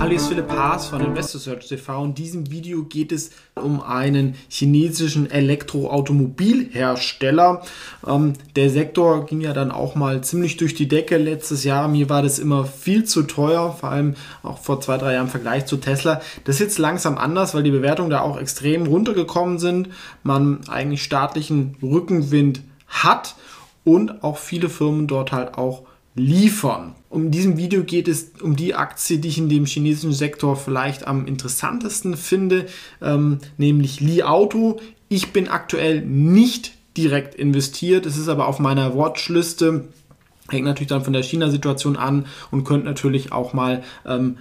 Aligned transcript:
Hallo, 0.00 0.14
ist 0.14 0.26
Philipp 0.28 0.50
Haas 0.50 0.86
von 0.86 1.02
InvestorSearch 1.02 1.68
TV. 1.68 2.06
In 2.06 2.14
diesem 2.14 2.50
Video 2.50 2.84
geht 2.84 3.12
es 3.12 3.32
um 3.54 3.82
einen 3.82 4.34
chinesischen 4.48 5.30
Elektroautomobilhersteller. 5.30 7.60
Ähm, 8.06 8.32
der 8.56 8.70
Sektor 8.70 9.26
ging 9.26 9.42
ja 9.42 9.52
dann 9.52 9.70
auch 9.70 9.96
mal 9.96 10.24
ziemlich 10.24 10.56
durch 10.56 10.74
die 10.74 10.88
Decke 10.88 11.18
letztes 11.18 11.64
Jahr. 11.64 11.86
Mir 11.86 12.08
war 12.08 12.22
das 12.22 12.38
immer 12.38 12.64
viel 12.64 13.04
zu 13.04 13.24
teuer, 13.24 13.76
vor 13.78 13.90
allem 13.90 14.14
auch 14.42 14.56
vor 14.56 14.80
zwei, 14.80 14.96
drei 14.96 15.12
Jahren 15.12 15.26
im 15.26 15.30
Vergleich 15.30 15.66
zu 15.66 15.76
Tesla. 15.76 16.22
Das 16.44 16.54
ist 16.54 16.60
jetzt 16.60 16.78
langsam 16.78 17.18
anders, 17.18 17.52
weil 17.52 17.62
die 17.62 17.70
Bewertungen 17.70 18.08
da 18.08 18.22
auch 18.22 18.40
extrem 18.40 18.86
runtergekommen 18.86 19.58
sind. 19.58 19.90
Man 20.22 20.66
eigentlich 20.68 21.02
staatlichen 21.02 21.76
Rückenwind 21.82 22.62
hat 22.88 23.34
und 23.84 24.24
auch 24.24 24.38
viele 24.38 24.70
Firmen 24.70 25.08
dort 25.08 25.32
halt 25.32 25.58
auch 25.58 25.82
liefern. 26.20 26.94
Um 27.08 27.30
diesem 27.30 27.56
Video 27.56 27.82
geht 27.82 28.06
es 28.06 28.32
um 28.40 28.54
die 28.54 28.74
Aktie, 28.74 29.18
die 29.18 29.28
ich 29.28 29.38
in 29.38 29.48
dem 29.48 29.64
chinesischen 29.64 30.12
Sektor 30.12 30.54
vielleicht 30.54 31.06
am 31.06 31.26
interessantesten 31.26 32.16
finde, 32.16 32.66
ähm, 33.02 33.38
nämlich 33.56 34.00
Li 34.00 34.22
Auto. 34.22 34.78
Ich 35.08 35.32
bin 35.32 35.48
aktuell 35.48 36.02
nicht 36.02 36.72
direkt 36.96 37.34
investiert, 37.34 38.06
es 38.06 38.16
ist 38.16 38.28
aber 38.28 38.46
auf 38.46 38.58
meiner 38.58 38.96
Watchliste. 38.96 39.88
Hängt 40.48 40.66
natürlich 40.66 40.88
dann 40.88 41.04
von 41.04 41.12
der 41.12 41.22
China-Situation 41.22 41.96
an 41.96 42.26
und 42.50 42.64
könnte 42.64 42.86
natürlich 42.86 43.32
auch 43.32 43.52
mal 43.52 43.82
ähm, 44.04 44.36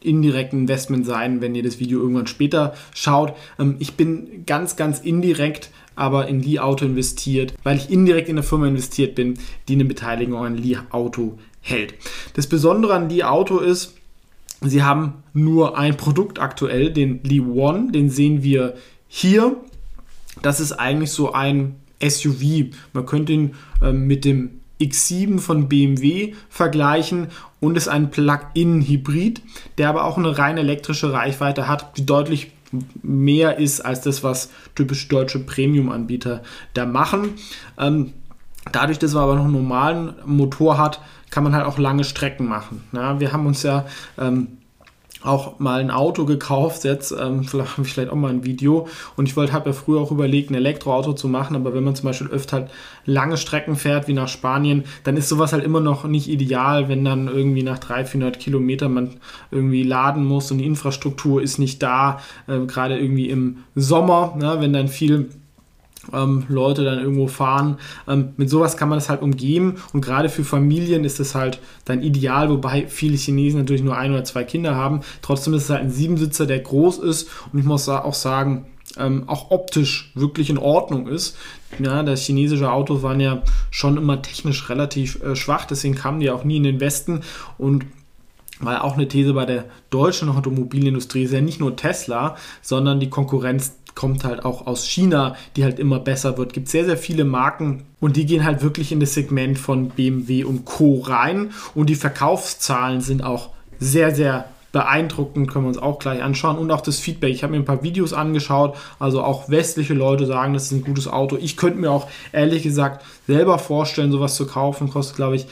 indirekten 0.00 0.60
Investment 0.60 1.06
sein, 1.06 1.40
wenn 1.40 1.54
ihr 1.54 1.62
das 1.62 1.78
Video 1.78 2.00
irgendwann 2.00 2.26
später 2.26 2.74
schaut. 2.94 3.34
Ähm, 3.58 3.76
ich 3.78 3.94
bin 3.94 4.44
ganz, 4.46 4.76
ganz 4.76 5.00
indirekt 5.00 5.70
aber 5.96 6.28
in 6.28 6.40
Li 6.40 6.58
Auto 6.58 6.84
investiert, 6.84 7.54
weil 7.62 7.76
ich 7.76 7.90
indirekt 7.90 8.28
in 8.28 8.36
eine 8.36 8.42
Firma 8.42 8.66
investiert 8.66 9.14
bin, 9.14 9.38
die 9.68 9.74
eine 9.74 9.84
Beteiligung 9.84 10.44
an 10.44 10.56
Li 10.56 10.78
Auto 10.90 11.38
hält. 11.60 11.94
Das 12.34 12.46
Besondere 12.46 12.94
an 12.94 13.08
Li 13.08 13.22
Auto 13.22 13.58
ist, 13.58 13.94
sie 14.60 14.82
haben 14.82 15.22
nur 15.32 15.78
ein 15.78 15.96
Produkt 15.96 16.38
aktuell, 16.38 16.92
den 16.92 17.22
Li 17.22 17.40
One, 17.40 17.92
den 17.92 18.10
sehen 18.10 18.42
wir 18.42 18.74
hier. 19.08 19.56
Das 20.42 20.60
ist 20.60 20.72
eigentlich 20.72 21.10
so 21.10 21.32
ein 21.32 21.76
SUV. 22.02 22.74
Man 22.92 23.06
könnte 23.06 23.32
ihn 23.32 23.54
äh, 23.80 23.92
mit 23.92 24.24
dem 24.24 24.60
X7 24.80 25.38
von 25.38 25.68
BMW 25.68 26.34
vergleichen 26.48 27.28
und 27.60 27.76
ist 27.76 27.88
ein 27.88 28.10
Plug-in-Hybrid, 28.10 29.40
der 29.78 29.88
aber 29.88 30.04
auch 30.04 30.18
eine 30.18 30.36
rein 30.36 30.58
elektrische 30.58 31.12
Reichweite 31.12 31.68
hat, 31.68 31.96
die 31.96 32.04
deutlich 32.04 32.50
mehr 33.02 33.58
ist 33.58 33.80
als 33.80 34.02
das, 34.02 34.22
was 34.22 34.50
typisch 34.74 35.08
deutsche 35.08 35.38
Premium-Anbieter 35.40 36.42
da 36.74 36.86
machen. 36.86 37.34
Ähm, 37.78 38.12
dadurch, 38.72 38.98
dass 38.98 39.14
man 39.14 39.24
aber 39.24 39.34
noch 39.36 39.44
einen 39.44 39.52
normalen 39.52 40.14
Motor 40.24 40.78
hat, 40.78 41.00
kann 41.30 41.44
man 41.44 41.54
halt 41.54 41.66
auch 41.66 41.78
lange 41.78 42.04
Strecken 42.04 42.46
machen. 42.46 42.84
Ja, 42.92 43.18
wir 43.20 43.32
haben 43.32 43.46
uns 43.46 43.62
ja 43.62 43.86
ähm, 44.18 44.58
auch 45.24 45.58
mal 45.58 45.80
ein 45.80 45.90
Auto 45.90 46.24
gekauft, 46.24 46.84
jetzt 46.84 47.12
ähm, 47.12 47.44
vielleicht, 47.48 47.72
vielleicht 47.82 48.10
auch 48.10 48.16
mal 48.16 48.30
ein 48.30 48.44
Video. 48.44 48.86
Und 49.16 49.28
ich 49.28 49.36
wollte, 49.36 49.52
habe 49.52 49.70
ja 49.70 49.72
früher 49.72 50.00
auch 50.00 50.10
überlegt, 50.10 50.50
ein 50.50 50.54
Elektroauto 50.54 51.14
zu 51.14 51.28
machen, 51.28 51.56
aber 51.56 51.74
wenn 51.74 51.84
man 51.84 51.94
zum 51.94 52.06
Beispiel 52.06 52.28
öfter 52.28 52.56
halt 52.58 52.70
lange 53.06 53.36
Strecken 53.36 53.76
fährt, 53.76 54.08
wie 54.08 54.12
nach 54.12 54.28
Spanien, 54.28 54.84
dann 55.04 55.16
ist 55.16 55.28
sowas 55.28 55.52
halt 55.52 55.64
immer 55.64 55.80
noch 55.80 56.04
nicht 56.04 56.28
ideal, 56.28 56.88
wenn 56.88 57.04
dann 57.04 57.28
irgendwie 57.28 57.62
nach 57.62 57.78
300, 57.78 58.08
400 58.08 58.38
Kilometern 58.38 58.92
man 58.92 59.10
irgendwie 59.50 59.82
laden 59.82 60.24
muss 60.24 60.50
und 60.50 60.58
die 60.58 60.66
Infrastruktur 60.66 61.42
ist 61.42 61.58
nicht 61.58 61.82
da, 61.82 62.20
äh, 62.46 62.60
gerade 62.66 62.98
irgendwie 62.98 63.30
im 63.30 63.58
Sommer, 63.74 64.34
ne, 64.36 64.56
wenn 64.60 64.72
dann 64.72 64.88
viel 64.88 65.30
ähm, 66.12 66.44
Leute 66.48 66.84
dann 66.84 66.98
irgendwo 66.98 67.26
fahren. 67.26 67.78
Ähm, 68.08 68.30
mit 68.36 68.50
sowas 68.50 68.76
kann 68.76 68.88
man 68.88 68.98
das 68.98 69.08
halt 69.08 69.22
umgehen 69.22 69.78
und 69.92 70.00
gerade 70.00 70.28
für 70.28 70.44
Familien 70.44 71.04
ist 71.04 71.20
es 71.20 71.34
halt 71.34 71.60
dann 71.84 72.02
ideal, 72.02 72.50
wobei 72.50 72.86
viele 72.86 73.16
Chinesen 73.16 73.60
natürlich 73.60 73.82
nur 73.82 73.96
ein 73.96 74.12
oder 74.12 74.24
zwei 74.24 74.44
Kinder 74.44 74.74
haben. 74.74 75.00
Trotzdem 75.22 75.54
ist 75.54 75.64
es 75.64 75.70
halt 75.70 75.82
ein 75.82 75.90
Siebensitzer, 75.90 76.46
der 76.46 76.60
groß 76.60 76.98
ist 76.98 77.28
und 77.52 77.58
ich 77.58 77.64
muss 77.64 77.88
auch 77.88 78.14
sagen, 78.14 78.66
ähm, 78.96 79.24
auch 79.28 79.50
optisch 79.50 80.12
wirklich 80.14 80.50
in 80.50 80.58
Ordnung 80.58 81.08
ist. 81.08 81.36
Ja, 81.78 82.02
das 82.02 82.22
chinesische 82.22 82.70
Autos 82.70 83.02
waren 83.02 83.20
ja 83.20 83.42
schon 83.70 83.96
immer 83.96 84.22
technisch 84.22 84.68
relativ 84.68 85.22
äh, 85.22 85.34
schwach, 85.34 85.64
deswegen 85.64 85.94
kamen 85.94 86.20
die 86.20 86.30
auch 86.30 86.44
nie 86.44 86.58
in 86.58 86.62
den 86.62 86.80
Westen 86.80 87.22
und 87.58 87.86
weil 88.60 88.78
auch 88.78 88.94
eine 88.94 89.08
These 89.08 89.34
bei 89.34 89.46
der 89.46 89.64
deutschen 89.90 90.28
Automobilindustrie 90.28 91.24
ist 91.24 91.32
ja 91.32 91.40
nicht 91.40 91.60
nur 91.60 91.76
Tesla, 91.76 92.36
sondern 92.62 93.00
die 93.00 93.10
Konkurrenz 93.10 93.74
kommt 93.94 94.24
halt 94.24 94.44
auch 94.44 94.66
aus 94.66 94.86
China, 94.86 95.36
die 95.56 95.64
halt 95.64 95.78
immer 95.78 96.00
besser 96.00 96.36
wird. 96.36 96.52
Gibt 96.52 96.68
sehr, 96.68 96.84
sehr 96.84 96.96
viele 96.96 97.24
Marken 97.24 97.84
und 98.00 98.16
die 98.16 98.26
gehen 98.26 98.44
halt 98.44 98.62
wirklich 98.62 98.92
in 98.92 99.00
das 99.00 99.14
Segment 99.14 99.58
von 99.58 99.90
BMW 99.90 100.44
und 100.44 100.64
Co. 100.64 101.00
rein 101.00 101.52
und 101.74 101.90
die 101.90 101.94
Verkaufszahlen 101.94 103.00
sind 103.00 103.22
auch 103.22 103.50
sehr, 103.78 104.14
sehr 104.14 104.46
beeindruckend, 104.72 105.48
können 105.48 105.66
wir 105.66 105.68
uns 105.68 105.78
auch 105.78 106.00
gleich 106.00 106.20
anschauen 106.20 106.58
und 106.58 106.72
auch 106.72 106.80
das 106.80 106.98
Feedback. 106.98 107.32
Ich 107.32 107.44
habe 107.44 107.52
mir 107.52 107.60
ein 107.60 107.64
paar 107.64 107.84
Videos 107.84 108.12
angeschaut, 108.12 108.76
also 108.98 109.22
auch 109.22 109.48
westliche 109.48 109.94
Leute 109.94 110.26
sagen, 110.26 110.52
das 110.52 110.64
ist 110.64 110.72
ein 110.72 110.82
gutes 110.82 111.06
Auto. 111.06 111.38
Ich 111.40 111.56
könnte 111.56 111.78
mir 111.78 111.92
auch 111.92 112.08
ehrlich 112.32 112.64
gesagt 112.64 113.04
selber 113.28 113.60
vorstellen, 113.60 114.10
sowas 114.10 114.34
zu 114.34 114.48
kaufen, 114.48 114.90
kostet 114.90 115.14
glaube 115.14 115.36
ich 115.36 115.46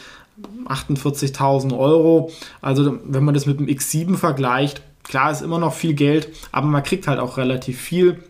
48.000 0.66 1.76
Euro. 1.76 2.30
Also 2.60 2.98
wenn 3.04 3.24
man 3.24 3.34
das 3.34 3.46
mit 3.46 3.58
dem 3.58 3.66
X7 3.66 4.16
vergleicht, 4.16 4.82
klar 5.02 5.30
ist 5.30 5.42
immer 5.42 5.58
noch 5.58 5.74
viel 5.74 5.94
Geld, 5.94 6.28
aber 6.52 6.66
man 6.66 6.82
kriegt 6.82 7.06
halt 7.06 7.18
auch 7.18 7.36
relativ 7.36 7.80
viel. 7.80 8.22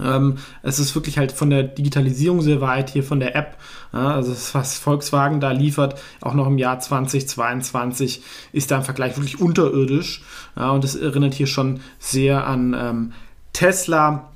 Ähm, 0.00 0.38
es 0.62 0.78
ist 0.78 0.94
wirklich 0.94 1.18
halt 1.18 1.32
von 1.32 1.50
der 1.50 1.64
Digitalisierung 1.64 2.40
sehr 2.40 2.60
weit, 2.60 2.90
hier 2.90 3.02
von 3.02 3.20
der 3.20 3.34
App. 3.34 3.56
Ja, 3.92 4.14
also 4.14 4.30
das, 4.30 4.54
was 4.54 4.78
Volkswagen 4.78 5.40
da 5.40 5.50
liefert, 5.50 6.00
auch 6.20 6.34
noch 6.34 6.46
im 6.46 6.58
Jahr 6.58 6.78
2022, 6.78 8.22
ist 8.52 8.70
da 8.70 8.76
im 8.76 8.84
Vergleich 8.84 9.16
wirklich 9.16 9.40
unterirdisch. 9.40 10.22
Ja, 10.56 10.70
und 10.70 10.84
das 10.84 10.94
erinnert 10.94 11.34
hier 11.34 11.46
schon 11.46 11.80
sehr 11.98 12.46
an 12.46 12.76
ähm, 12.78 13.12
Tesla. 13.52 14.30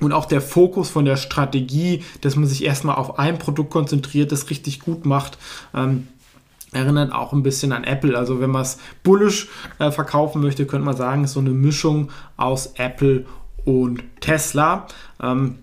Und 0.00 0.12
auch 0.12 0.26
der 0.26 0.40
Fokus 0.40 0.90
von 0.90 1.04
der 1.04 1.16
Strategie, 1.16 2.04
dass 2.20 2.36
man 2.36 2.46
sich 2.46 2.64
erstmal 2.64 2.94
auf 2.94 3.18
ein 3.18 3.38
Produkt 3.38 3.70
konzentriert, 3.70 4.30
das 4.30 4.48
richtig 4.48 4.78
gut 4.78 5.04
macht. 5.06 5.38
Ähm, 5.74 6.06
erinnert 6.72 7.12
auch 7.12 7.32
ein 7.32 7.42
bisschen 7.42 7.72
an 7.72 7.84
Apple. 7.84 8.16
Also 8.16 8.40
wenn 8.40 8.50
man 8.50 8.62
es 8.62 8.78
bullish 9.02 9.48
äh, 9.78 9.90
verkaufen 9.90 10.42
möchte, 10.42 10.66
könnte 10.66 10.84
man 10.84 10.96
sagen, 10.96 11.24
ist 11.24 11.32
so 11.32 11.40
eine 11.40 11.50
Mischung 11.50 12.10
aus 12.36 12.74
Apple 12.76 13.24
und 13.64 14.02
Tesla. 14.20 14.86
Ähm, 15.22 15.56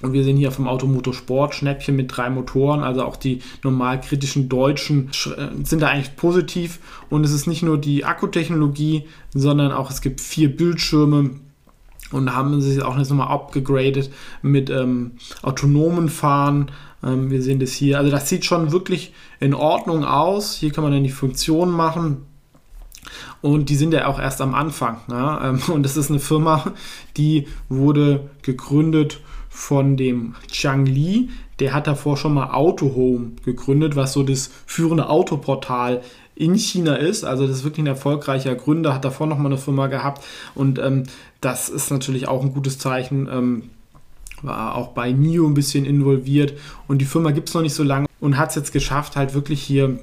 und 0.00 0.12
wir 0.12 0.22
sehen 0.22 0.36
hier 0.36 0.52
vom 0.52 0.68
Automotor 0.68 1.12
Sport 1.12 1.56
Schnäppchen 1.56 1.96
mit 1.96 2.16
drei 2.16 2.30
Motoren, 2.30 2.84
also 2.84 3.04
auch 3.04 3.16
die 3.16 3.42
normal 3.64 4.00
kritischen 4.00 4.48
Deutschen 4.48 5.10
äh, 5.36 5.64
sind 5.64 5.82
da 5.82 5.88
eigentlich 5.88 6.14
positiv. 6.14 6.78
Und 7.10 7.24
es 7.24 7.32
ist 7.32 7.46
nicht 7.46 7.62
nur 7.62 7.78
die 7.78 8.04
Akkutechnologie, 8.04 9.06
sondern 9.34 9.72
auch 9.72 9.90
es 9.90 10.00
gibt 10.00 10.20
vier 10.20 10.56
Bildschirme 10.56 11.30
und 12.12 12.34
haben 12.34 12.60
sie 12.60 12.82
auch 12.82 12.96
jetzt 12.96 13.10
nochmal 13.10 13.28
abgegradet 13.28 14.10
mit 14.42 14.70
ähm, 14.70 15.12
autonomen 15.42 16.08
Fahren. 16.08 16.70
Ähm, 17.02 17.30
wir 17.30 17.42
sehen 17.42 17.60
das 17.60 17.72
hier. 17.72 17.98
Also 17.98 18.10
das 18.10 18.28
sieht 18.28 18.44
schon 18.44 18.72
wirklich 18.72 19.12
in 19.40 19.54
Ordnung 19.54 20.04
aus. 20.04 20.54
Hier 20.56 20.72
kann 20.72 20.84
man 20.84 20.92
dann 20.92 21.04
die 21.04 21.10
Funktionen 21.10 21.72
machen. 21.72 22.26
Und 23.40 23.68
die 23.68 23.76
sind 23.76 23.92
ja 23.94 24.06
auch 24.06 24.18
erst 24.18 24.40
am 24.40 24.54
Anfang. 24.54 24.98
Ne? 25.08 25.58
Und 25.68 25.82
das 25.82 25.96
ist 25.96 26.10
eine 26.10 26.20
Firma, 26.20 26.72
die 27.16 27.46
wurde 27.68 28.30
gegründet 28.42 29.20
von 29.48 29.96
dem 29.96 30.34
Chang 30.50 30.86
Li. 30.86 31.30
Der 31.58 31.72
hat 31.72 31.86
davor 31.86 32.16
schon 32.16 32.34
mal 32.34 32.50
Autohome 32.50 33.32
gegründet, 33.44 33.96
was 33.96 34.12
so 34.12 34.22
das 34.22 34.50
führende 34.66 35.08
Autoportal 35.08 36.02
in 36.38 36.54
China 36.54 36.94
ist. 36.94 37.24
Also 37.24 37.46
das 37.46 37.58
ist 37.58 37.64
wirklich 37.64 37.82
ein 37.82 37.88
erfolgreicher 37.88 38.54
Gründer, 38.54 38.94
hat 38.94 39.04
davor 39.04 39.26
noch 39.26 39.38
mal 39.38 39.46
eine 39.46 39.58
Firma 39.58 39.88
gehabt 39.88 40.24
und 40.54 40.78
ähm, 40.78 41.04
das 41.40 41.68
ist 41.68 41.90
natürlich 41.90 42.28
auch 42.28 42.42
ein 42.42 42.54
gutes 42.54 42.78
Zeichen. 42.78 43.28
Ähm, 43.30 43.70
war 44.42 44.76
auch 44.76 44.88
bei 44.88 45.10
NIO 45.10 45.48
ein 45.48 45.54
bisschen 45.54 45.84
involviert 45.84 46.54
und 46.86 46.98
die 46.98 47.06
Firma 47.06 47.32
gibt 47.32 47.48
es 47.48 47.54
noch 47.54 47.62
nicht 47.62 47.74
so 47.74 47.82
lange 47.82 48.06
und 48.20 48.36
hat 48.36 48.50
es 48.50 48.54
jetzt 48.54 48.72
geschafft, 48.72 49.16
halt 49.16 49.34
wirklich 49.34 49.60
hier 49.60 49.98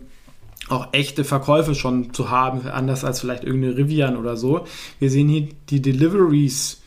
auch 0.68 0.90
echte 0.92 1.24
Verkäufe 1.24 1.74
schon 1.74 2.14
zu 2.14 2.30
haben, 2.30 2.68
anders 2.68 3.06
als 3.06 3.22
vielleicht 3.22 3.46
irgendeine 3.46 3.78
Rivian 3.78 4.18
oder 4.18 4.36
so. 4.36 4.66
Wir 5.00 5.10
sehen 5.10 5.30
hier 5.30 5.48
die 5.70 5.82
Deliveries 5.82 6.82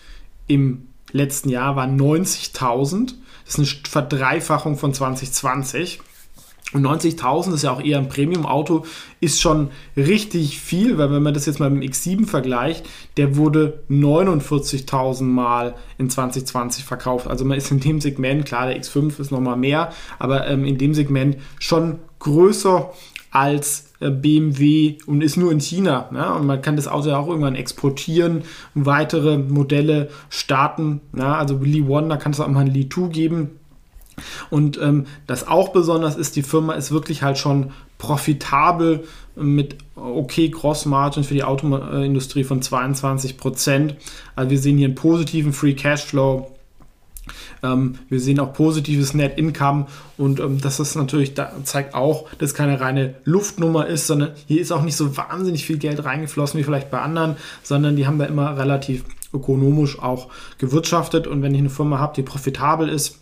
im 0.47 0.89
letzten 1.13 1.49
Jahr 1.49 1.75
waren 1.75 1.99
90.000. 1.99 3.15
Das 3.47 3.55
ist 3.55 3.59
eine 3.59 3.83
Verdreifachung 3.89 4.77
von 4.77 4.93
2020. 4.93 6.01
Und 6.75 6.87
90.000 6.87 7.55
ist 7.55 7.63
ja 7.63 7.73
auch 7.73 7.83
eher 7.83 7.97
ein 7.97 8.11
Premium-Auto, 8.11 8.85
ist 9.21 9.41
schon 9.41 9.71
richtig 9.97 10.61
viel, 10.61 10.99
weil 10.99 11.11
wenn 11.11 11.23
man 11.23 11.33
das 11.33 11.47
jetzt 11.47 11.61
mal 11.61 11.71
mit 11.71 11.83
dem 11.83 11.91
X7 11.91 12.27
vergleicht, 12.27 12.87
der 13.17 13.37
wurde 13.37 13.81
49.000 13.89 15.23
Mal 15.23 15.75
in 15.97 16.11
2020 16.11 16.85
verkauft. 16.85 17.27
Also 17.27 17.47
man 17.47 17.57
ist 17.57 17.71
in 17.71 17.81
dem 17.81 18.03
Segment, 18.03 18.45
klar, 18.45 18.67
der 18.67 18.79
X5 18.79 19.19
ist 19.19 19.31
nochmal 19.31 19.57
mehr, 19.57 19.93
aber 20.19 20.47
ähm, 20.47 20.67
in 20.67 20.77
dem 20.77 20.93
Segment 20.93 21.39
schon 21.59 22.01
größer 22.19 22.93
als 23.31 23.93
äh, 24.01 24.11
BMW 24.11 24.99
und 25.07 25.23
ist 25.23 25.39
nur 25.39 25.53
in 25.53 25.61
China. 25.61 26.11
Ja? 26.13 26.35
Und 26.35 26.47
man 26.47 26.61
kann 26.61 26.77
das 26.77 26.87
Auto 26.87 27.09
ja 27.09 27.19
auch 27.19 27.29
irgendwann 27.29 27.55
exportieren, 27.55 28.43
weitere 28.75 29.39
Modelle 29.39 30.11
starten. 30.29 31.01
Ja? 31.17 31.37
Also 31.37 31.59
Li 31.59 31.83
One, 31.83 32.09
da 32.09 32.19
kann 32.19 32.33
es 32.33 32.41
auch 32.41 32.49
mal 32.49 32.61
ein 32.61 32.67
Li 32.67 32.91
2 32.91 33.09
geben 33.09 33.58
und 34.51 34.79
ähm, 34.81 35.07
das 35.27 35.47
auch 35.47 35.71
besonders 35.71 36.17
ist, 36.17 36.37
die 36.37 36.43
Firma 36.43 36.75
ist 36.75 36.91
wirklich 36.91 37.23
halt 37.23 37.39
schon 37.39 37.73
profitabel 37.99 39.05
mit 39.37 39.77
okay 39.97 40.49
Gross 40.49 40.87
Margin 40.87 41.25
für 41.25 41.35
die 41.35 41.45
Autoindustrie 41.45 42.45
von 42.45 42.63
22 42.63 43.37
Prozent. 43.37 43.97
Also 44.37 44.51
wir 44.51 44.59
sehen 44.59 44.79
hier 44.79 44.87
einen 44.87 44.95
positiven 44.95 45.53
Free 45.53 45.75
Cashflow. 45.75 46.51
Ähm, 47.63 47.97
wir 48.09 48.21
sehen 48.21 48.41
auch 48.41 48.53
positives 48.53 49.15
Net 49.15 49.37
Income 49.37 49.87
und 50.17 50.41
ähm, 50.41 50.61
das 50.61 50.81
ist 50.81 50.95
natürlich, 50.95 51.35
da 51.35 51.53
zeigt 51.65 51.95
auch, 51.95 52.27
dass 52.39 52.55
keine 52.55 52.81
reine 52.81 53.17
Luftnummer 53.25 53.87
ist, 53.87 54.07
sondern 54.07 54.31
hier 54.47 54.61
ist 54.61 54.73
auch 54.73 54.83
nicht 54.83 54.97
so 54.97 55.17
wahnsinnig 55.17 55.67
viel 55.67 55.77
Geld 55.77 56.05
reingeflossen 56.05 56.59
wie 56.59 56.65
vielleicht 56.65 56.91
bei 56.91 57.01
anderen, 57.01 57.37
sondern 57.63 57.97
die 57.97 58.07
haben 58.07 58.19
da 58.19 58.27
immer 58.27 58.57
relativ 58.57 59.05
ökonomisch 59.35 59.99
auch 59.99 60.29
gewirtschaftet 60.59 61.27
und 61.27 61.43
wenn 61.43 61.53
ich 61.53 61.61
eine 61.61 61.71
Firma 61.71 61.99
habe, 61.99 62.15
die 62.15 62.23
profitabel 62.23 62.89
ist, 62.89 63.19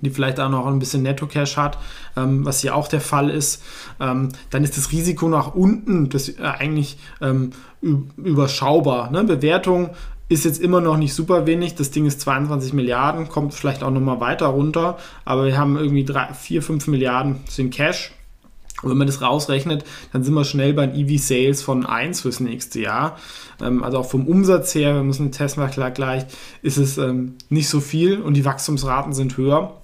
die 0.00 0.10
vielleicht 0.10 0.40
auch 0.40 0.48
noch 0.48 0.66
ein 0.66 0.78
bisschen 0.78 1.02
Netto-Cash 1.02 1.56
hat, 1.56 1.78
ähm, 2.16 2.44
was 2.44 2.60
hier 2.60 2.74
auch 2.74 2.88
der 2.88 3.00
Fall 3.00 3.30
ist, 3.30 3.62
ähm, 4.00 4.30
dann 4.50 4.64
ist 4.64 4.76
das 4.76 4.92
Risiko 4.92 5.28
nach 5.28 5.54
unten 5.54 6.08
das, 6.08 6.28
äh, 6.28 6.42
eigentlich 6.42 6.98
ähm, 7.20 7.50
überschaubar. 8.16 9.10
Ne? 9.10 9.24
Bewertung 9.24 9.90
ist 10.28 10.44
jetzt 10.44 10.60
immer 10.60 10.80
noch 10.80 10.96
nicht 10.96 11.14
super 11.14 11.46
wenig. 11.46 11.74
Das 11.76 11.90
Ding 11.90 12.06
ist 12.06 12.20
22 12.20 12.72
Milliarden, 12.72 13.28
kommt 13.28 13.54
vielleicht 13.54 13.82
auch 13.82 13.90
nochmal 13.90 14.20
weiter 14.20 14.46
runter, 14.46 14.98
aber 15.24 15.46
wir 15.46 15.56
haben 15.56 15.76
irgendwie 15.76 16.04
3, 16.04 16.34
4, 16.34 16.62
5 16.62 16.86
Milliarden 16.88 17.36
sind 17.48 17.72
Cash. 17.72 18.12
Und 18.82 18.90
wenn 18.90 18.98
man 18.98 19.06
das 19.06 19.22
rausrechnet, 19.22 19.84
dann 20.12 20.22
sind 20.22 20.34
wir 20.34 20.44
schnell 20.44 20.74
bei 20.74 20.86
EV-Sales 20.86 21.62
von 21.62 21.86
1 21.86 22.20
fürs 22.20 22.40
nächste 22.40 22.80
Jahr. 22.80 23.16
Ähm, 23.60 23.82
also 23.82 23.98
auch 23.98 24.10
vom 24.10 24.26
Umsatz 24.26 24.74
her, 24.74 24.90
wenn 24.90 25.02
man 25.02 25.10
es 25.10 25.18
mit 25.18 25.34
Tesla 25.34 25.68
gleicht, 25.68 26.28
ist 26.62 26.76
es 26.76 26.98
ähm, 26.98 27.36
nicht 27.48 27.68
so 27.68 27.80
viel 27.80 28.20
und 28.20 28.34
die 28.34 28.44
Wachstumsraten 28.44 29.14
sind 29.14 29.36
höher. 29.38 29.80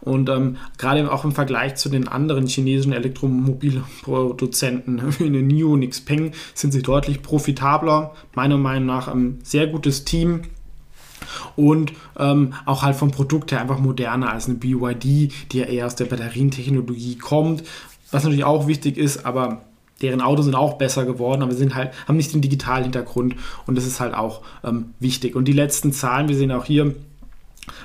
Und 0.00 0.28
ähm, 0.28 0.56
gerade 0.78 1.12
auch 1.12 1.24
im 1.24 1.32
Vergleich 1.32 1.74
zu 1.76 1.88
den 1.88 2.08
anderen 2.08 2.46
chinesischen 2.46 2.92
Elektromobilproduzenten 2.92 5.02
wie 5.18 5.24
eine 5.24 5.42
NIO 5.42 5.72
und 5.72 5.88
Xpeng 5.88 6.32
sind 6.54 6.72
sie 6.72 6.82
deutlich 6.82 7.22
profitabler. 7.22 8.14
Meiner 8.34 8.58
Meinung 8.58 8.86
nach 8.86 9.08
ein 9.08 9.38
sehr 9.42 9.66
gutes 9.66 10.04
Team 10.04 10.42
und 11.56 11.92
ähm, 12.18 12.54
auch 12.64 12.82
halt 12.82 12.96
vom 12.96 13.10
Produkt 13.10 13.52
her 13.52 13.60
einfach 13.60 13.78
moderner 13.78 14.32
als 14.32 14.46
eine 14.46 14.56
BYD, 14.56 15.32
die 15.52 15.58
ja 15.58 15.64
eher 15.64 15.86
aus 15.86 15.96
der 15.96 16.06
Batterientechnologie 16.06 17.16
kommt. 17.16 17.64
Was 18.10 18.24
natürlich 18.24 18.44
auch 18.44 18.66
wichtig 18.66 18.96
ist, 18.96 19.26
aber 19.26 19.62
deren 20.02 20.20
Autos 20.20 20.44
sind 20.44 20.54
auch 20.54 20.74
besser 20.74 21.04
geworden, 21.04 21.42
aber 21.42 21.54
sind 21.54 21.74
halt, 21.74 21.92
haben 22.06 22.16
nicht 22.16 22.34
den 22.34 22.42
digitalen 22.42 22.84
Hintergrund 22.84 23.34
und 23.66 23.76
das 23.76 23.86
ist 23.86 24.00
halt 24.00 24.14
auch 24.14 24.42
ähm, 24.62 24.94
wichtig. 25.00 25.34
Und 25.34 25.46
die 25.46 25.52
letzten 25.52 25.92
Zahlen, 25.92 26.28
wir 26.28 26.36
sehen 26.36 26.52
auch 26.52 26.64
hier, 26.64 26.94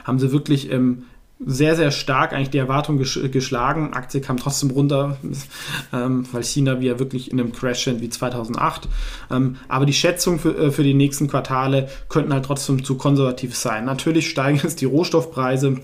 haben 0.04 0.20
sie 0.20 0.32
wirklich 0.32 0.72
ähm, 0.72 1.04
sehr, 1.46 1.76
sehr 1.76 1.92
stark 1.92 2.34
eigentlich 2.34 2.52
die 2.52 2.58
Erwartung 2.58 2.98
geschlagen. 2.98 3.94
Aktie 3.94 4.22
kam 4.22 4.38
trotzdem 4.38 4.72
runter, 4.72 5.18
ähm, 5.94 6.26
weil 6.32 6.44
China 6.44 6.80
wieder 6.80 7.00
wirklich 7.00 7.32
in 7.32 7.40
einem 7.40 7.52
Crash 7.52 7.86
sind 7.86 8.02
wie 8.02 8.10
2008. 8.10 8.88
Ähm, 9.32 9.58
aber 9.68 9.86
die 9.86 9.94
Schätzungen 9.94 10.40
für, 10.40 10.56
äh, 10.58 10.72
für 10.72 10.84
die 10.84 10.94
nächsten 10.94 11.28
Quartale 11.28 11.90
könnten 12.10 12.34
halt 12.34 12.46
trotzdem 12.46 12.84
zu 12.84 12.96
konservativ 12.96 13.56
sein. 13.56 13.86
Natürlich 13.86 14.30
steigen 14.30 14.60
jetzt 14.64 14.82
die 14.82 14.86
Rohstoffpreise 14.86 15.82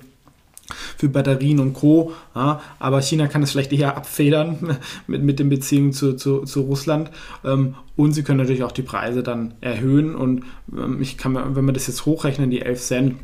für 0.97 1.09
Batterien 1.09 1.59
und 1.59 1.73
Co. 1.73 2.13
Ja, 2.35 2.61
aber 2.79 3.01
China 3.01 3.27
kann 3.27 3.41
es 3.41 3.51
vielleicht 3.51 3.71
eher 3.71 3.97
abfedern 3.97 4.77
mit, 5.07 5.23
mit 5.23 5.39
den 5.39 5.49
Beziehungen 5.49 5.93
zu, 5.93 6.15
zu, 6.15 6.41
zu 6.41 6.61
Russland. 6.61 7.09
Ähm, 7.43 7.75
und 7.95 8.13
sie 8.13 8.23
können 8.23 8.37
natürlich 8.37 8.63
auch 8.63 8.71
die 8.71 8.83
Preise 8.83 9.23
dann 9.23 9.55
erhöhen. 9.61 10.15
Und 10.15 10.43
ähm, 10.71 11.01
ich 11.01 11.17
kann, 11.17 11.33
wenn 11.55 11.65
man 11.65 11.73
das 11.73 11.87
jetzt 11.87 12.05
hochrechnen, 12.05 12.51
die 12.51 12.61
11 12.61 12.81
Cent, 12.81 13.15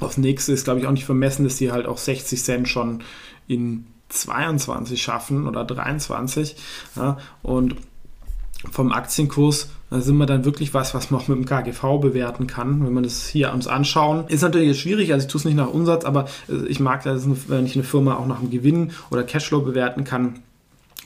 Aufs 0.00 0.18
nächste 0.18 0.52
ist, 0.52 0.64
glaube 0.64 0.80
ich, 0.80 0.86
auch 0.86 0.92
nicht 0.92 1.04
vermessen, 1.04 1.44
dass 1.44 1.56
die 1.56 1.72
halt 1.72 1.86
auch 1.86 1.98
60 1.98 2.42
Cent 2.42 2.68
schon 2.68 3.02
in 3.48 3.86
22 4.08 5.00
schaffen 5.02 5.48
oder 5.48 5.64
23. 5.64 6.56
Ja, 6.96 7.18
und 7.42 7.76
vom 8.70 8.92
Aktienkurs 8.92 9.68
sind 9.90 10.16
wir 10.16 10.26
dann 10.26 10.44
wirklich 10.44 10.74
was, 10.74 10.94
was 10.94 11.10
man 11.10 11.20
auch 11.20 11.28
mit 11.28 11.38
dem 11.38 11.46
KGV 11.46 12.00
bewerten 12.00 12.46
kann, 12.46 12.84
wenn 12.84 12.92
man 12.92 13.04
das 13.04 13.26
hier 13.28 13.52
uns 13.52 13.66
anschauen. 13.66 14.24
Ist 14.28 14.42
natürlich 14.42 14.68
jetzt 14.68 14.80
schwierig, 14.80 15.12
also 15.12 15.26
ich 15.26 15.30
tue 15.30 15.38
es 15.38 15.44
nicht 15.44 15.54
nach 15.54 15.68
Umsatz, 15.68 16.04
aber 16.04 16.26
äh, 16.48 16.66
ich 16.66 16.80
mag 16.80 17.04
das, 17.04 17.26
wenn 17.48 17.66
ich 17.66 17.74
eine 17.74 17.84
Firma 17.84 18.16
auch 18.16 18.26
nach 18.26 18.40
dem 18.40 18.50
Gewinn 18.50 18.92
oder 19.10 19.22
Cashflow 19.22 19.60
bewerten 19.60 20.04
kann. 20.04 20.40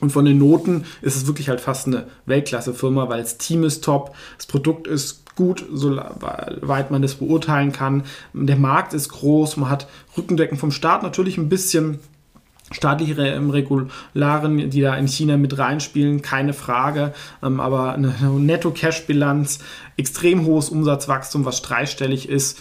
Und 0.01 0.11
von 0.11 0.25
den 0.25 0.39
Noten 0.39 0.85
ist 1.03 1.17
es 1.17 1.27
wirklich 1.27 1.49
halt 1.49 1.61
fast 1.61 1.87
eine 1.87 2.07
Weltklasse-Firma, 2.27 3.09
weil 3.09 3.23
das 3.23 3.39
Team 3.39 3.65
ist 3.65 3.85
top, 3.85 4.15
das 4.37 4.47
Produkt 4.47 4.87
ist 4.87 5.35
gut, 5.37 5.65
soweit 5.73 6.91
man 6.91 7.03
das 7.03 7.15
beurteilen 7.15 7.73
kann. 7.73 8.05
Der 8.33 8.57
Markt 8.57 8.95
ist 8.95 9.09
groß, 9.09 9.57
man 9.57 9.71
hat 9.71 9.87
Rückendecken 10.17 10.59
vom 10.59 10.71
Staat 10.71 11.03
natürlich 11.03 11.39
ein 11.39 11.49
bisschen 11.49 12.01
staatliche 12.73 13.17
Regularen, 13.17 14.71
die 14.71 14.81
da 14.81 14.95
in 14.95 15.09
China 15.09 15.37
mit 15.37 15.59
reinspielen, 15.59 16.23
keine 16.23 16.53
Frage. 16.53 17.13
Ähm, 17.43 17.59
aber 17.59 17.95
eine 17.95 18.09
Netto-Cash-Bilanz, 18.09 19.59
extrem 19.97 20.47
hohes 20.47 20.69
Umsatzwachstum, 20.69 21.45
was 21.45 21.63
dreistellig 21.63 22.29
ist. 22.29 22.59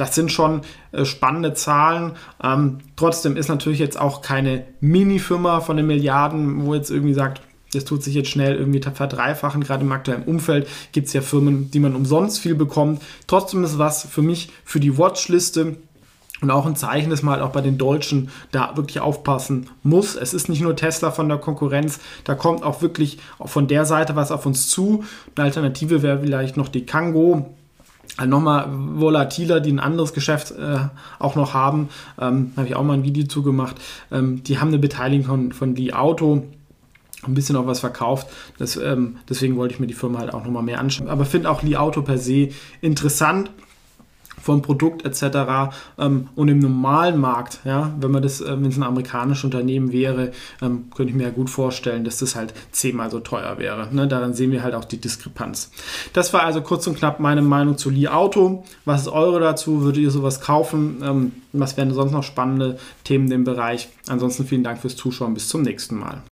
Das 0.00 0.14
sind 0.14 0.32
schon 0.32 0.62
äh, 0.92 1.04
spannende 1.04 1.52
Zahlen. 1.52 2.12
Ähm, 2.42 2.78
trotzdem 2.96 3.36
ist 3.36 3.48
natürlich 3.48 3.78
jetzt 3.78 4.00
auch 4.00 4.22
keine 4.22 4.64
Mini-Firma 4.80 5.60
von 5.60 5.76
den 5.76 5.86
Milliarden, 5.86 6.64
wo 6.64 6.74
jetzt 6.74 6.90
irgendwie 6.90 7.12
sagt, 7.12 7.42
das 7.74 7.84
tut 7.84 8.02
sich 8.02 8.14
jetzt 8.14 8.30
schnell 8.30 8.56
irgendwie 8.56 8.80
verdreifachen. 8.80 9.62
Gerade 9.62 9.84
im 9.84 9.92
aktuellen 9.92 10.24
Umfeld 10.24 10.66
gibt 10.92 11.08
es 11.08 11.12
ja 11.12 11.20
Firmen, 11.20 11.70
die 11.70 11.80
man 11.80 11.94
umsonst 11.94 12.40
viel 12.40 12.54
bekommt. 12.54 13.02
Trotzdem 13.26 13.62
ist 13.62 13.78
was 13.78 14.06
für 14.06 14.22
mich 14.22 14.50
für 14.64 14.80
die 14.80 14.96
Watchliste 14.96 15.76
und 16.40 16.50
auch 16.50 16.64
ein 16.64 16.76
Zeichen, 16.76 17.10
dass 17.10 17.22
man 17.22 17.34
halt 17.34 17.42
auch 17.42 17.52
bei 17.52 17.60
den 17.60 17.76
Deutschen 17.76 18.30
da 18.52 18.76
wirklich 18.76 19.00
aufpassen 19.00 19.68
muss. 19.82 20.16
Es 20.16 20.32
ist 20.32 20.48
nicht 20.48 20.62
nur 20.62 20.74
Tesla 20.74 21.10
von 21.10 21.28
der 21.28 21.36
Konkurrenz, 21.36 22.00
da 22.24 22.34
kommt 22.34 22.62
auch 22.62 22.80
wirklich 22.80 23.18
von 23.44 23.68
der 23.68 23.84
Seite 23.84 24.16
was 24.16 24.32
auf 24.32 24.46
uns 24.46 24.68
zu. 24.68 25.04
Eine 25.36 25.44
Alternative 25.44 26.02
wäre 26.02 26.20
vielleicht 26.20 26.56
noch 26.56 26.68
die 26.68 26.86
Kango. 26.86 27.54
Also 28.20 28.28
nochmal 28.28 28.66
volatiler, 28.70 29.60
die 29.60 29.72
ein 29.72 29.80
anderes 29.80 30.12
Geschäft 30.12 30.50
äh, 30.50 30.76
auch 31.18 31.36
noch 31.36 31.54
haben. 31.54 31.88
Ähm, 32.20 32.52
Habe 32.54 32.68
ich 32.68 32.76
auch 32.76 32.82
mal 32.82 32.92
ein 32.92 33.02
Video 33.02 33.24
zugemacht. 33.24 33.76
Ähm, 34.12 34.42
die 34.44 34.58
haben 34.58 34.68
eine 34.68 34.78
Beteiligung 34.78 35.24
von, 35.24 35.52
von 35.52 35.74
die 35.74 35.94
Auto 35.94 36.42
ein 37.22 37.32
bisschen 37.32 37.56
auch 37.56 37.66
was 37.66 37.80
verkauft. 37.80 38.26
Das, 38.58 38.76
ähm, 38.76 39.16
deswegen 39.26 39.56
wollte 39.56 39.72
ich 39.72 39.80
mir 39.80 39.86
die 39.86 39.94
Firma 39.94 40.18
halt 40.18 40.34
auch 40.34 40.44
nochmal 40.44 40.62
mehr 40.62 40.80
anschauen. 40.80 41.08
Aber 41.08 41.24
finde 41.24 41.50
auch 41.50 41.62
Li 41.62 41.78
Auto 41.78 42.02
per 42.02 42.18
se 42.18 42.50
interessant 42.82 43.50
vom 44.40 44.62
Produkt 44.62 45.04
etc. 45.04 45.74
Ähm, 45.98 46.28
und 46.34 46.48
im 46.48 46.58
normalen 46.58 47.18
Markt, 47.18 47.60
ja, 47.64 47.94
wenn 48.00 48.10
man 48.10 48.22
das, 48.22 48.40
äh, 48.40 48.50
wenn 48.50 48.66
es 48.66 48.76
ein 48.76 48.82
amerikanisches 48.82 49.44
Unternehmen 49.44 49.92
wäre, 49.92 50.32
ähm, 50.62 50.90
könnte 50.94 51.10
ich 51.10 51.16
mir 51.16 51.24
ja 51.24 51.30
gut 51.30 51.50
vorstellen, 51.50 52.04
dass 52.04 52.18
das 52.18 52.34
halt 52.34 52.54
zehnmal 52.72 53.10
so 53.10 53.20
teuer 53.20 53.58
wäre. 53.58 53.88
Ne? 53.92 54.08
Daran 54.08 54.34
sehen 54.34 54.52
wir 54.52 54.62
halt 54.62 54.74
auch 54.74 54.84
die 54.84 55.00
Diskrepanz. 55.00 55.70
Das 56.12 56.32
war 56.32 56.42
also 56.42 56.62
kurz 56.62 56.86
und 56.86 56.96
knapp 56.96 57.20
meine 57.20 57.42
Meinung 57.42 57.78
zu 57.78 57.90
Li 57.90 58.08
Auto. 58.08 58.64
Was 58.84 59.02
ist 59.02 59.08
eure 59.08 59.40
dazu? 59.40 59.82
Würdet 59.82 60.02
ihr 60.02 60.10
sowas 60.10 60.40
kaufen? 60.40 61.02
Ähm, 61.02 61.32
was 61.52 61.76
wären 61.76 61.92
sonst 61.92 62.12
noch 62.12 62.22
spannende 62.22 62.78
Themen 63.04 63.30
im 63.30 63.44
Bereich? 63.44 63.88
Ansonsten 64.08 64.44
vielen 64.44 64.64
Dank 64.64 64.80
fürs 64.80 64.96
Zuschauen. 64.96 65.34
Bis 65.34 65.48
zum 65.48 65.62
nächsten 65.62 65.96
Mal. 65.96 66.22